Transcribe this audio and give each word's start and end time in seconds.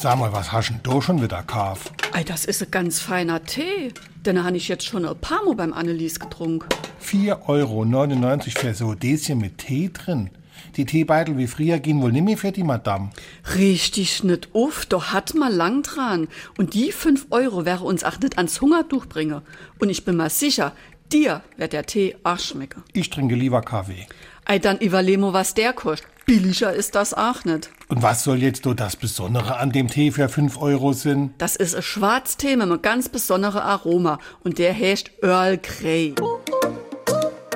Sag 0.00 0.16
mal, 0.16 0.32
was 0.32 0.52
hast 0.52 0.68
du 0.68 0.74
denn 0.74 0.82
da 0.84 1.02
schon 1.02 1.20
wieder 1.20 1.38
gekauft? 1.38 1.90
Ei, 2.12 2.22
das 2.22 2.44
ist 2.44 2.62
ein 2.62 2.70
ganz 2.70 3.00
feiner 3.00 3.42
Tee. 3.42 3.92
Den 4.24 4.44
habe 4.44 4.56
ich 4.56 4.68
jetzt 4.68 4.84
schon 4.84 5.04
ein 5.04 5.18
paar 5.18 5.44
Mal 5.44 5.56
beim 5.56 5.72
Annelies 5.72 6.20
getrunken. 6.20 6.68
4,99 7.04 7.48
Euro 7.48 8.60
für 8.60 8.74
so 8.74 8.94
Däschen 8.94 9.38
mit 9.38 9.58
Tee 9.58 9.90
drin. 9.92 10.30
Die 10.76 10.84
Teebeutel 10.84 11.36
wie 11.36 11.48
früher 11.48 11.80
gehen 11.80 12.00
wohl 12.00 12.12
nicht 12.12 12.22
mehr 12.24 12.38
für 12.38 12.52
die 12.52 12.62
Madame. 12.62 13.10
Richtig 13.56 14.22
nicht 14.22 14.50
uff, 14.52 14.86
doch 14.86 15.06
hat 15.12 15.34
mal 15.34 15.52
lang 15.52 15.82
dran. 15.82 16.28
Und 16.56 16.74
die 16.74 16.92
5 16.92 17.26
Euro 17.30 17.64
wäre 17.64 17.82
uns 17.82 18.04
auch 18.04 18.20
nicht 18.20 18.38
ans 18.38 18.60
Hungertuch 18.60 19.06
bringen. 19.06 19.42
Und 19.80 19.90
ich 19.90 20.04
bin 20.04 20.14
mal 20.14 20.30
sicher, 20.30 20.74
dir 21.12 21.42
wird 21.56 21.72
der 21.72 21.86
Tee 21.86 22.16
auch 22.24 22.38
schmecken. 22.38 22.82
Ich 22.92 23.10
trinke 23.10 23.34
lieber 23.34 23.62
Kaffee. 23.62 24.06
Ei, 24.44 24.58
dann 24.58 24.78
überlemo, 24.78 25.32
was 25.32 25.54
der 25.54 25.72
kostet. 25.72 26.08
Billiger 26.24 26.72
ist 26.72 26.94
das 26.94 27.14
auch 27.14 27.44
nicht. 27.44 27.70
Und 27.88 28.02
was 28.02 28.24
soll 28.24 28.42
jetzt 28.42 28.64
so 28.64 28.74
das 28.74 28.96
Besondere 28.96 29.56
an 29.56 29.72
dem 29.72 29.88
Tee 29.88 30.10
für 30.10 30.28
5 30.28 30.58
Euro 30.60 30.92
sein? 30.92 31.34
Das 31.38 31.56
ist 31.56 31.74
ein 31.74 31.82
Schwarztee 31.82 32.56
mit 32.56 32.62
einem 32.62 32.82
ganz 32.82 33.08
besonderen 33.08 33.62
Aroma. 33.62 34.18
Und 34.44 34.58
der 34.58 34.74
heißt 34.74 35.10
Earl 35.22 35.58
Grey. 35.58 36.14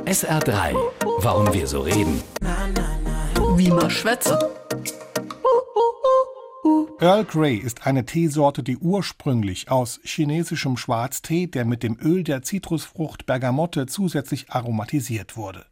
SR3. 0.07 0.75
Warum 1.19 1.53
wir 1.53 1.67
so 1.67 1.81
reden. 1.81 2.23
Wie 3.57 3.71
man 3.71 3.91
schwätze. 3.91 4.39
Earl 7.01 7.25
Grey 7.25 7.57
ist 7.57 7.87
eine 7.87 8.07
Teesorte, 8.07 8.63
die 8.63 8.77
ursprünglich 8.77 9.71
aus 9.71 9.99
chinesischem 10.05 10.77
Schwarztee, 10.77 11.49
der 11.49 11.65
mit 11.65 11.83
dem 11.83 11.99
Öl 12.01 12.23
der 12.23 12.43
Zitrusfrucht 12.43 13.27
Bergamotte 13.27 13.87
zusätzlich 13.87 14.51
aromatisiert 14.51 15.37
wurde. 15.37 15.67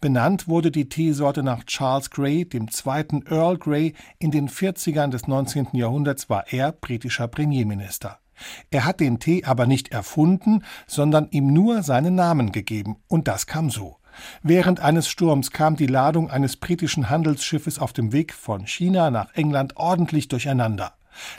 Benannt 0.00 0.46
wurde 0.46 0.70
die 0.70 0.88
Teesorte 0.88 1.42
nach 1.42 1.64
Charles 1.64 2.10
Grey, 2.10 2.44
dem 2.44 2.70
zweiten 2.70 3.24
Earl 3.26 3.56
Grey. 3.56 3.94
In 4.18 4.30
den 4.30 4.48
40ern 4.48 5.08
des 5.08 5.26
19. 5.26 5.68
Jahrhunderts 5.72 6.28
war 6.28 6.44
er 6.52 6.72
britischer 6.72 7.28
Premierminister. 7.28 8.18
Er 8.70 8.84
hat 8.84 9.00
den 9.00 9.20
Tee 9.20 9.44
aber 9.44 9.66
nicht 9.66 9.92
erfunden, 9.92 10.64
sondern 10.86 11.28
ihm 11.30 11.52
nur 11.52 11.82
seinen 11.82 12.14
Namen 12.14 12.52
gegeben. 12.52 12.96
Und 13.08 13.28
das 13.28 13.46
kam 13.46 13.70
so. 13.70 13.96
Während 14.42 14.80
eines 14.80 15.08
Sturms 15.08 15.50
kam 15.50 15.76
die 15.76 15.86
Ladung 15.86 16.30
eines 16.30 16.56
britischen 16.56 17.10
Handelsschiffes 17.10 17.78
auf 17.78 17.92
dem 17.92 18.12
Weg 18.12 18.32
von 18.32 18.66
China 18.66 19.10
nach 19.10 19.34
England 19.34 19.76
ordentlich 19.76 20.28
durcheinander. 20.28 20.94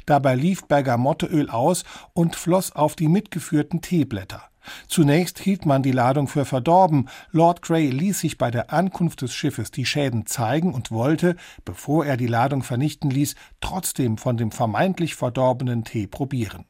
Dabei 0.06 0.36
lief 0.36 0.66
Bergamotteöl 0.66 1.50
aus 1.50 1.84
und 2.14 2.36
floss 2.36 2.72
auf 2.72 2.96
die 2.96 3.08
mitgeführten 3.08 3.82
Teeblätter. 3.82 4.44
Zunächst 4.88 5.40
hielt 5.40 5.66
man 5.66 5.84
die 5.84 5.92
Ladung 5.92 6.28
für 6.28 6.46
verdorben. 6.46 7.10
Lord 7.32 7.62
Grey 7.62 7.90
ließ 7.90 8.20
sich 8.20 8.38
bei 8.38 8.50
der 8.52 8.74
Ankunft 8.74 9.22
des 9.22 9.34
Schiffes 9.34 9.72
die 9.72 9.86
Schäden 9.86 10.26
zeigen 10.26 10.74
und 10.74 10.92
wollte, 10.92 11.36
bevor 11.64 12.06
er 12.06 12.18
die 12.18 12.28
Ladung 12.28 12.64
vernichten 12.64 13.12
ließ, 13.12 13.36
trotzdem 13.62 14.18
von 14.18 14.38
dem 14.38 14.52
vermeintlich 14.52 15.16
verdorbenen 15.16 15.84
Tee 15.84 16.08
probieren. 16.08 16.66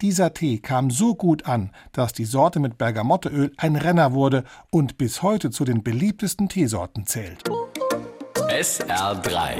Dieser 0.00 0.34
Tee 0.34 0.58
kam 0.58 0.90
so 0.90 1.14
gut 1.14 1.46
an, 1.46 1.70
dass 1.92 2.12
die 2.12 2.24
Sorte 2.24 2.60
mit 2.60 2.78
Bergamotteöl 2.78 3.52
ein 3.56 3.76
Renner 3.76 4.12
wurde 4.12 4.44
und 4.70 4.98
bis 4.98 5.22
heute 5.22 5.50
zu 5.50 5.64
den 5.64 5.82
beliebtesten 5.82 6.48
Teesorten 6.48 7.06
zählt. 7.06 7.44
SR3 8.48 9.56